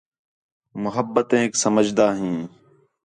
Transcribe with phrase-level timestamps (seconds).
[0.83, 2.39] محبتیک سمجھدا ہیں